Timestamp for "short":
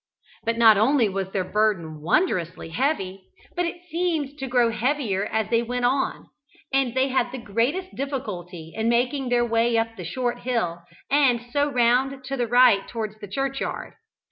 10.03-10.39